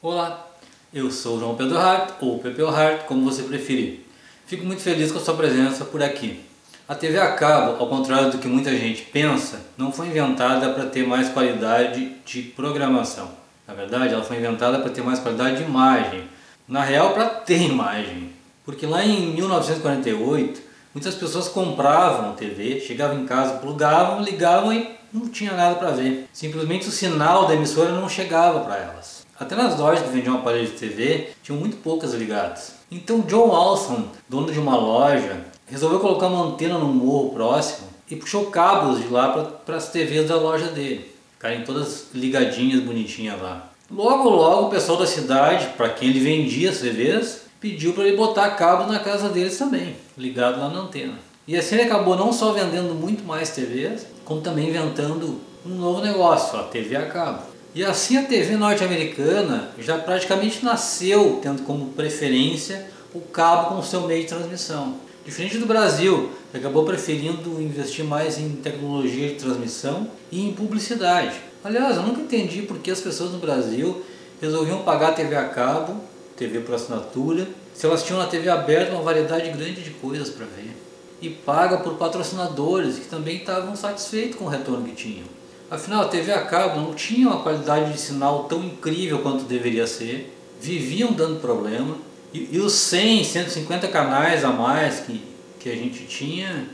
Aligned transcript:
Olá, 0.00 0.46
eu 0.94 1.10
sou 1.10 1.40
João 1.40 1.56
Pedro 1.56 1.76
Hart, 1.76 2.10
ou 2.20 2.38
Pepeu 2.38 2.68
Hart, 2.68 3.00
como 3.06 3.24
você 3.24 3.42
preferir. 3.42 4.06
Fico 4.46 4.64
muito 4.64 4.80
feliz 4.80 5.10
com 5.10 5.18
a 5.18 5.20
sua 5.20 5.34
presença 5.34 5.84
por 5.84 6.00
aqui. 6.00 6.38
A 6.86 6.94
TV 6.94 7.18
a 7.18 7.32
cabo, 7.32 7.80
ao 7.80 7.88
contrário 7.88 8.30
do 8.30 8.38
que 8.38 8.46
muita 8.46 8.70
gente 8.70 9.02
pensa, 9.02 9.60
não 9.76 9.90
foi 9.90 10.06
inventada 10.06 10.70
para 10.70 10.86
ter 10.86 11.04
mais 11.04 11.30
qualidade 11.30 12.12
de 12.24 12.42
programação. 12.42 13.28
Na 13.66 13.74
verdade, 13.74 14.14
ela 14.14 14.22
foi 14.22 14.36
inventada 14.36 14.78
para 14.78 14.90
ter 14.90 15.02
mais 15.02 15.18
qualidade 15.18 15.56
de 15.56 15.64
imagem. 15.64 16.28
Na 16.68 16.84
real, 16.84 17.12
para 17.12 17.26
ter 17.26 17.58
imagem. 17.68 18.30
Porque 18.64 18.86
lá 18.86 19.04
em 19.04 19.32
1948, 19.32 20.60
muitas 20.94 21.16
pessoas 21.16 21.48
compravam 21.48 22.36
TV, 22.36 22.78
chegavam 22.78 23.18
em 23.18 23.26
casa, 23.26 23.54
plugavam, 23.54 24.22
ligavam 24.22 24.72
e 24.72 24.96
não 25.12 25.28
tinha 25.28 25.54
nada 25.54 25.74
para 25.74 25.90
ver. 25.90 26.28
Simplesmente 26.32 26.86
o 26.86 26.92
sinal 26.92 27.48
da 27.48 27.54
emissora 27.54 27.90
não 27.90 28.08
chegava 28.08 28.60
para 28.60 28.76
elas. 28.76 29.17
Até 29.38 29.54
nas 29.54 29.78
lojas 29.78 30.04
que 30.04 30.10
vendiam 30.10 30.34
aparelhos 30.34 30.72
de 30.72 30.78
TV, 30.78 31.28
tinham 31.44 31.60
muito 31.60 31.76
poucas 31.76 32.12
ligadas. 32.12 32.72
Então 32.90 33.20
John 33.20 33.52
Alson, 33.54 34.08
dono 34.28 34.50
de 34.50 34.58
uma 34.58 34.76
loja, 34.76 35.40
resolveu 35.66 36.00
colocar 36.00 36.26
uma 36.26 36.46
antena 36.46 36.76
no 36.76 36.88
morro 36.88 37.30
próximo 37.30 37.86
e 38.10 38.16
puxou 38.16 38.46
cabos 38.46 39.00
de 39.00 39.08
lá 39.08 39.28
para 39.64 39.76
as 39.76 39.90
TVs 39.90 40.28
da 40.28 40.36
loja 40.36 40.66
dele. 40.66 41.14
Ficarem 41.34 41.62
todas 41.62 42.08
ligadinhas, 42.12 42.80
bonitinhas 42.80 43.40
lá. 43.40 43.70
Logo, 43.88 44.28
logo, 44.28 44.66
o 44.66 44.70
pessoal 44.70 44.98
da 44.98 45.06
cidade, 45.06 45.68
para 45.76 45.88
quem 45.90 46.08
ele 46.08 46.18
vendia 46.18 46.70
as 46.70 46.78
TVs, 46.78 47.42
pediu 47.60 47.92
para 47.92 48.08
ele 48.08 48.16
botar 48.16 48.50
cabos 48.50 48.88
na 48.88 48.98
casa 48.98 49.28
deles 49.28 49.56
também, 49.56 49.94
ligado 50.16 50.58
lá 50.58 50.68
na 50.68 50.80
antena. 50.80 51.14
E 51.46 51.56
assim 51.56 51.76
ele 51.76 51.84
acabou 51.84 52.16
não 52.16 52.32
só 52.32 52.52
vendendo 52.52 52.92
muito 52.92 53.24
mais 53.24 53.50
TVs, 53.50 54.04
como 54.24 54.40
também 54.40 54.68
inventando 54.68 55.40
um 55.64 55.70
novo 55.70 56.02
negócio, 56.02 56.58
a 56.58 56.64
TV 56.64 56.96
a 56.96 57.06
cabo. 57.06 57.42
E 57.78 57.84
assim 57.84 58.16
a 58.16 58.24
TV 58.24 58.56
norte-americana 58.56 59.70
já 59.78 59.96
praticamente 59.96 60.64
nasceu 60.64 61.38
tendo 61.40 61.62
como 61.62 61.92
preferência 61.92 62.90
o 63.14 63.20
cabo 63.20 63.68
como 63.68 63.84
seu 63.84 64.00
meio 64.00 64.22
de 64.22 64.26
transmissão. 64.26 64.96
Diferente 65.24 65.58
do 65.58 65.64
Brasil, 65.64 66.28
que 66.50 66.56
acabou 66.56 66.84
preferindo 66.84 67.62
investir 67.62 68.04
mais 68.04 68.36
em 68.36 68.56
tecnologia 68.56 69.28
de 69.28 69.36
transmissão 69.36 70.10
e 70.28 70.48
em 70.48 70.52
publicidade. 70.52 71.36
Aliás, 71.62 71.96
eu 71.96 72.02
nunca 72.02 72.20
entendi 72.20 72.62
por 72.62 72.80
que 72.80 72.90
as 72.90 73.00
pessoas 73.00 73.30
no 73.30 73.38
Brasil 73.38 74.04
resolviam 74.40 74.82
pagar 74.82 75.14
TV 75.14 75.36
a 75.36 75.48
cabo, 75.48 76.00
TV 76.36 76.58
por 76.58 76.74
assinatura, 76.74 77.46
se 77.72 77.86
elas 77.86 78.02
tinham 78.02 78.18
na 78.18 78.26
TV 78.26 78.48
aberta 78.48 78.92
uma 78.92 79.02
variedade 79.02 79.50
grande 79.50 79.82
de 79.82 79.90
coisas 79.90 80.30
para 80.30 80.46
ver. 80.46 80.76
E 81.22 81.30
paga 81.30 81.76
por 81.76 81.94
patrocinadores 81.94 82.98
que 82.98 83.06
também 83.06 83.36
estavam 83.36 83.76
satisfeitos 83.76 84.36
com 84.36 84.46
o 84.46 84.48
retorno 84.48 84.84
que 84.84 84.96
tinham. 84.96 85.37
Afinal, 85.70 86.02
a 86.02 86.08
TV 86.08 86.32
a 86.32 86.42
cabo 86.46 86.80
não 86.80 86.94
tinha 86.94 87.28
uma 87.28 87.42
qualidade 87.42 87.92
de 87.92 88.00
sinal 88.00 88.44
tão 88.44 88.64
incrível 88.64 89.18
quanto 89.18 89.44
deveria 89.44 89.86
ser, 89.86 90.34
viviam 90.60 91.12
dando 91.12 91.40
problema, 91.40 91.96
e, 92.32 92.48
e 92.52 92.58
os 92.58 92.72
100, 92.72 93.24
150 93.24 93.88
canais 93.88 94.44
a 94.44 94.50
mais 94.50 95.00
que, 95.00 95.22
que 95.60 95.68
a 95.68 95.74
gente 95.74 96.06
tinha, 96.06 96.68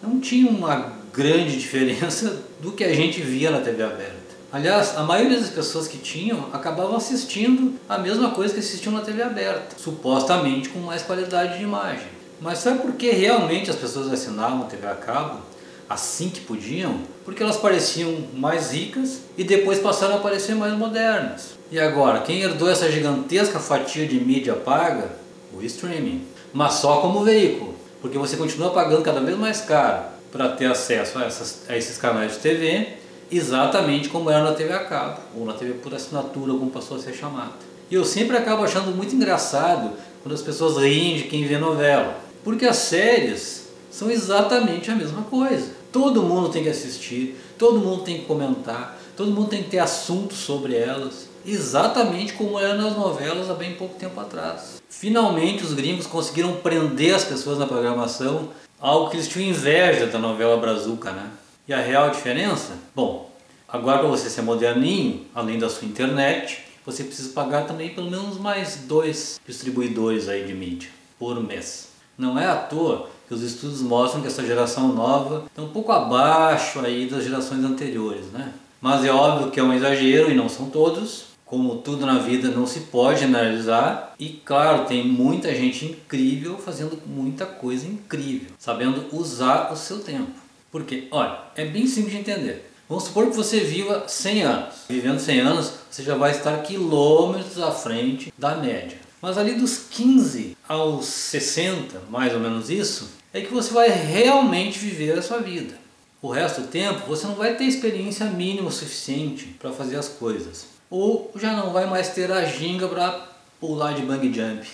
não 0.00 0.20
tinha 0.20 0.48
uma 0.48 0.98
grande 1.12 1.58
diferença 1.58 2.44
do 2.62 2.72
que 2.72 2.84
a 2.84 2.94
gente 2.94 3.20
via 3.20 3.50
na 3.50 3.60
TV 3.60 3.82
aberta. 3.82 4.18
Aliás, 4.52 4.96
a 4.96 5.02
maioria 5.02 5.38
das 5.38 5.50
pessoas 5.50 5.88
que 5.88 5.98
tinham 5.98 6.48
acabavam 6.52 6.96
assistindo 6.96 7.74
a 7.88 7.98
mesma 7.98 8.30
coisa 8.30 8.54
que 8.54 8.60
assistiam 8.60 8.94
na 8.94 9.00
TV 9.00 9.22
aberta, 9.22 9.76
supostamente 9.76 10.68
com 10.68 10.78
mais 10.78 11.02
qualidade 11.02 11.58
de 11.58 11.64
imagem. 11.64 12.06
Mas 12.40 12.58
sabe 12.58 12.78
por 12.78 12.92
que 12.92 13.10
realmente 13.10 13.68
as 13.68 13.76
pessoas 13.76 14.10
assinavam 14.12 14.62
a 14.62 14.66
TV 14.66 14.86
a 14.86 14.94
cabo? 14.94 15.40
Assim 15.88 16.28
que 16.28 16.40
podiam, 16.40 17.00
porque 17.24 17.42
elas 17.42 17.56
pareciam 17.56 18.14
mais 18.34 18.72
ricas 18.72 19.20
e 19.36 19.44
depois 19.44 19.78
passaram 19.78 20.16
a 20.16 20.18
parecer 20.18 20.54
mais 20.54 20.74
modernas. 20.74 21.56
E 21.70 21.78
agora, 21.78 22.20
quem 22.20 22.42
herdou 22.42 22.70
essa 22.70 22.90
gigantesca 22.90 23.58
fatia 23.58 24.06
de 24.06 24.20
mídia 24.20 24.54
paga? 24.54 25.10
O 25.52 25.62
streaming. 25.62 26.26
Mas 26.52 26.74
só 26.74 27.00
como 27.00 27.24
veículo, 27.24 27.74
porque 28.02 28.18
você 28.18 28.36
continua 28.36 28.70
pagando 28.70 29.02
cada 29.02 29.20
vez 29.20 29.36
mais 29.36 29.60
caro 29.60 30.04
para 30.30 30.50
ter 30.50 30.66
acesso 30.66 31.18
a, 31.18 31.24
essas, 31.24 31.62
a 31.68 31.76
esses 31.76 31.96
canais 31.96 32.32
de 32.32 32.38
TV, 32.38 32.88
exatamente 33.30 34.08
como 34.08 34.30
era 34.30 34.42
na 34.42 34.52
TV 34.52 34.72
a 34.72 34.84
cabo, 34.84 35.20
ou 35.34 35.44
na 35.44 35.54
TV 35.54 35.74
por 35.74 35.94
assinatura, 35.94 36.52
como 36.52 36.70
passou 36.70 36.96
a 36.96 37.00
ser 37.00 37.14
chamada. 37.14 37.52
E 37.90 37.94
eu 37.94 38.04
sempre 38.04 38.36
acabo 38.36 38.62
achando 38.62 38.94
muito 38.94 39.14
engraçado 39.14 39.92
quando 40.22 40.34
as 40.34 40.42
pessoas 40.42 40.76
riem 40.76 41.16
de 41.16 41.24
quem 41.24 41.46
vê 41.46 41.56
novela, 41.56 42.16
porque 42.44 42.66
as 42.66 42.76
séries 42.76 43.68
são 43.90 44.10
exatamente 44.10 44.90
a 44.90 44.94
mesma 44.94 45.22
coisa. 45.22 45.77
Todo 45.90 46.22
mundo 46.22 46.50
tem 46.50 46.62
que 46.62 46.68
assistir, 46.68 47.34
todo 47.56 47.80
mundo 47.80 48.02
tem 48.02 48.18
que 48.18 48.26
comentar, 48.26 48.98
todo 49.16 49.30
mundo 49.30 49.48
tem 49.48 49.62
que 49.62 49.70
ter 49.70 49.78
assunto 49.78 50.34
sobre 50.34 50.76
elas, 50.76 51.28
exatamente 51.46 52.34
como 52.34 52.58
era 52.58 52.74
nas 52.74 52.94
novelas 52.94 53.48
há 53.48 53.54
bem 53.54 53.74
pouco 53.74 53.94
tempo 53.94 54.20
atrás. 54.20 54.82
Finalmente 54.88 55.64
os 55.64 55.72
gringos 55.72 56.06
conseguiram 56.06 56.56
prender 56.56 57.14
as 57.14 57.24
pessoas 57.24 57.58
na 57.58 57.66
programação, 57.66 58.50
algo 58.78 59.10
que 59.10 59.16
eles 59.16 59.28
tinham 59.28 59.48
inveja 59.48 60.06
da 60.06 60.18
novela 60.18 60.58
Brazuca, 60.58 61.10
né? 61.10 61.30
E 61.66 61.72
a 61.72 61.80
real 61.80 62.10
diferença? 62.10 62.74
Bom, 62.94 63.30
agora 63.66 64.00
para 64.00 64.08
você 64.08 64.28
ser 64.28 64.42
moderninho, 64.42 65.26
além 65.34 65.58
da 65.58 65.70
sua 65.70 65.88
internet, 65.88 66.64
você 66.84 67.02
precisa 67.04 67.30
pagar 67.30 67.66
também 67.66 67.90
pelo 67.90 68.10
menos 68.10 68.38
mais 68.38 68.76
dois 68.86 69.40
distribuidores 69.46 70.28
aí 70.28 70.44
de 70.44 70.54
mídia 70.54 70.90
por 71.18 71.42
mês. 71.42 71.88
Não 72.16 72.38
é 72.38 72.46
à 72.46 72.56
toa 72.56 73.10
que 73.28 73.34
os 73.34 73.42
estudos 73.42 73.82
mostram 73.82 74.22
que 74.22 74.26
essa 74.26 74.44
geração 74.44 74.88
nova 74.88 75.44
está 75.46 75.60
um 75.60 75.68
pouco 75.68 75.92
abaixo 75.92 76.80
aí 76.80 77.06
das 77.06 77.22
gerações 77.22 77.62
anteriores, 77.62 78.24
né? 78.32 78.54
Mas 78.80 79.04
é 79.04 79.10
óbvio 79.10 79.50
que 79.50 79.60
é 79.60 79.62
um 79.62 79.74
exagero 79.74 80.30
e 80.30 80.34
não 80.34 80.48
são 80.48 80.70
todos. 80.70 81.28
Como 81.44 81.76
tudo 81.76 82.04
na 82.04 82.18
vida 82.18 82.48
não 82.48 82.66
se 82.66 82.80
pode 82.80 83.20
generalizar 83.20 84.14
e 84.18 84.28
claro, 84.44 84.84
tem 84.84 85.06
muita 85.06 85.54
gente 85.54 85.86
incrível 85.86 86.58
fazendo 86.58 86.98
muita 87.06 87.46
coisa 87.46 87.86
incrível, 87.86 88.50
sabendo 88.58 89.06
usar 89.12 89.72
o 89.72 89.76
seu 89.76 90.00
tempo. 90.00 90.32
Porque, 90.70 91.08
olha, 91.10 91.38
é 91.56 91.64
bem 91.64 91.86
simples 91.86 92.12
de 92.12 92.20
entender. 92.20 92.70
Vamos 92.88 93.04
supor 93.04 93.26
que 93.26 93.36
você 93.36 93.60
viva 93.60 94.04
100 94.06 94.42
anos. 94.42 94.74
Vivendo 94.88 95.18
100 95.18 95.40
anos, 95.40 95.72
você 95.90 96.02
já 96.02 96.14
vai 96.14 96.30
estar 96.30 96.62
quilômetros 96.62 97.58
à 97.58 97.70
frente 97.70 98.32
da 98.36 98.54
média. 98.56 98.98
Mas 99.20 99.36
ali 99.36 99.54
dos 99.54 99.78
15 99.90 100.56
aos 100.68 101.06
60, 101.06 102.02
mais 102.10 102.32
ou 102.32 102.40
menos 102.40 102.70
isso, 102.70 103.08
é 103.32 103.40
que 103.40 103.52
você 103.52 103.72
vai 103.72 103.88
realmente 103.88 104.78
viver 104.78 105.18
a 105.18 105.22
sua 105.22 105.38
vida. 105.38 105.74
O 106.20 106.28
resto 106.28 106.62
do 106.62 106.68
tempo 106.68 107.06
você 107.06 107.26
não 107.26 107.34
vai 107.34 107.54
ter 107.54 107.64
experiência 107.64 108.26
mínima 108.26 108.70
suficiente 108.70 109.46
para 109.58 109.72
fazer 109.72 109.96
as 109.96 110.08
coisas. 110.08 110.66
Ou 110.90 111.30
já 111.36 111.52
não 111.52 111.72
vai 111.72 111.86
mais 111.86 112.08
ter 112.08 112.32
a 112.32 112.44
ginga 112.44 112.88
para 112.88 113.28
pular 113.60 113.92
de 113.92 114.02
bang 114.02 114.32
jump. 114.32 114.66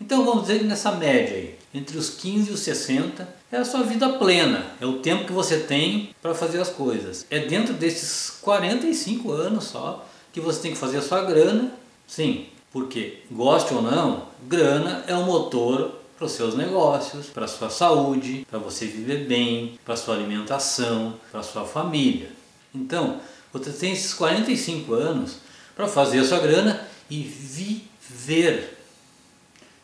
Então 0.00 0.24
vamos 0.24 0.42
dizer 0.42 0.60
que 0.60 0.64
nessa 0.64 0.92
média 0.92 1.34
aí, 1.34 1.58
entre 1.74 1.98
os 1.98 2.10
15 2.10 2.50
e 2.50 2.54
os 2.54 2.60
60, 2.60 3.28
é 3.50 3.56
a 3.56 3.64
sua 3.64 3.82
vida 3.82 4.08
plena, 4.10 4.66
é 4.80 4.86
o 4.86 5.00
tempo 5.00 5.24
que 5.24 5.32
você 5.32 5.58
tem 5.58 6.14
para 6.22 6.34
fazer 6.34 6.60
as 6.60 6.68
coisas. 6.68 7.26
É 7.30 7.40
dentro 7.40 7.74
desses 7.74 8.30
45 8.42 9.32
anos 9.32 9.64
só 9.64 10.06
que 10.32 10.40
você 10.40 10.60
tem 10.60 10.72
que 10.72 10.78
fazer 10.78 10.98
a 10.98 11.02
sua 11.02 11.24
grana. 11.24 11.72
Sim, 12.06 12.46
porque, 12.70 13.22
goste 13.30 13.74
ou 13.74 13.82
não, 13.82 14.28
grana 14.46 15.04
é 15.06 15.14
o 15.14 15.24
motor 15.24 15.98
para 16.18 16.26
os 16.26 16.32
seus 16.32 16.56
negócios, 16.56 17.26
para 17.26 17.44
a 17.44 17.48
sua 17.48 17.70
saúde, 17.70 18.44
para 18.50 18.58
você 18.58 18.86
viver 18.86 19.28
bem, 19.28 19.78
para 19.84 19.94
a 19.94 19.96
sua 19.96 20.16
alimentação, 20.16 21.14
para 21.30 21.40
a 21.40 21.44
sua 21.44 21.64
família. 21.64 22.32
Então, 22.74 23.20
você 23.52 23.70
tem 23.70 23.92
esses 23.92 24.12
45 24.14 24.92
anos 24.94 25.36
para 25.76 25.86
fazer 25.86 26.18
a 26.18 26.24
sua 26.24 26.40
grana 26.40 26.86
e 27.08 27.22
viver. 27.22 28.76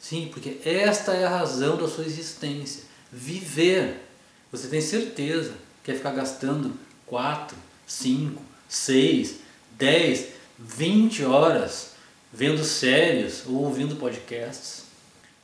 Sim, 0.01 0.29
porque 0.33 0.59
esta 0.65 1.13
é 1.13 1.25
a 1.25 1.31
razão 1.31 1.77
da 1.77 1.89
sua 1.89 2.05
existência. 2.05 2.83
Viver. 3.13 4.03
Você 4.51 4.67
tem 4.67 4.81
certeza 4.81 5.53
que 5.83 5.93
quer 5.93 5.97
ficar 5.97 6.11
gastando 6.11 6.73
4, 7.07 7.57
5, 7.87 8.43
6, 8.69 9.37
10, 9.79 10.29
20 10.59 11.25
horas 11.25 11.93
vendo 12.33 12.65
séries 12.65 13.45
ou 13.47 13.65
ouvindo 13.65 13.95
podcasts? 13.97 14.84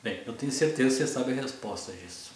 Bem, 0.03 0.21
eu 0.27 0.33
tenho 0.33 0.51
certeza 0.51 0.97
que 0.97 1.07
você 1.07 1.07
sabe 1.07 1.33
a 1.33 1.43
resposta 1.43 1.93
disso. 1.93 2.31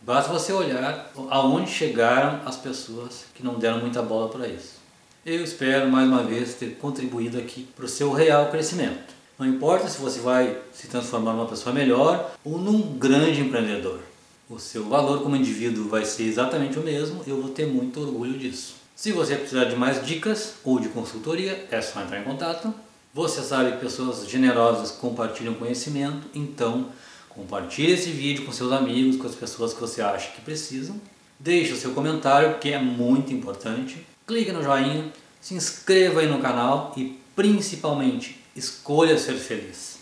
Basta 0.00 0.32
você 0.32 0.50
olhar 0.50 1.12
aonde 1.28 1.70
chegaram 1.70 2.40
as 2.46 2.56
pessoas 2.56 3.26
que 3.34 3.44
não 3.44 3.58
deram 3.58 3.80
muita 3.80 4.00
bola 4.00 4.30
para 4.30 4.48
isso. 4.48 4.76
Eu 5.24 5.44
espero 5.44 5.90
mais 5.90 6.08
uma 6.08 6.22
vez 6.22 6.54
ter 6.54 6.76
contribuído 6.76 7.36
aqui 7.36 7.68
para 7.76 7.84
o 7.84 7.88
seu 7.88 8.12
real 8.12 8.50
crescimento. 8.50 9.14
Não 9.38 9.46
importa 9.46 9.88
se 9.88 10.00
você 10.00 10.20
vai 10.20 10.56
se 10.72 10.86
transformar 10.86 11.34
numa 11.34 11.46
pessoa 11.46 11.74
melhor 11.74 12.34
ou 12.42 12.56
num 12.56 12.96
grande 12.96 13.40
empreendedor. 13.40 14.00
O 14.48 14.58
seu 14.58 14.88
valor 14.88 15.22
como 15.22 15.36
indivíduo 15.36 15.88
vai 15.88 16.06
ser 16.06 16.22
exatamente 16.22 16.78
o 16.78 16.82
mesmo 16.82 17.22
eu 17.26 17.42
vou 17.42 17.50
ter 17.50 17.66
muito 17.66 18.00
orgulho 18.00 18.38
disso. 18.38 18.76
Se 18.94 19.12
você 19.12 19.36
precisar 19.36 19.64
de 19.64 19.76
mais 19.76 20.06
dicas 20.06 20.54
ou 20.64 20.80
de 20.80 20.88
consultoria, 20.88 21.66
é 21.70 21.82
só 21.82 22.00
entrar 22.00 22.20
em 22.20 22.24
contato. 22.24 22.72
Você 23.16 23.40
sabe 23.40 23.72
que 23.72 23.78
pessoas 23.78 24.28
generosas 24.28 24.90
compartilham 24.90 25.54
conhecimento, 25.54 26.28
então 26.34 26.90
compartilhe 27.30 27.92
esse 27.92 28.10
vídeo 28.10 28.44
com 28.44 28.52
seus 28.52 28.70
amigos, 28.70 29.16
com 29.16 29.26
as 29.26 29.34
pessoas 29.34 29.72
que 29.72 29.80
você 29.80 30.02
acha 30.02 30.32
que 30.32 30.42
precisam. 30.42 31.00
Deixe 31.40 31.72
o 31.72 31.78
seu 31.78 31.92
comentário, 31.94 32.58
que 32.58 32.70
é 32.70 32.78
muito 32.78 33.32
importante. 33.32 34.06
Clique 34.26 34.52
no 34.52 34.62
joinha, 34.62 35.10
se 35.40 35.54
inscreva 35.54 36.20
aí 36.20 36.28
no 36.28 36.42
canal 36.42 36.92
e 36.94 37.18
principalmente 37.34 38.38
Escolha 38.54 39.16
ser 39.16 39.36
feliz. 39.36 39.98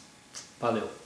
Valeu! 0.60 1.03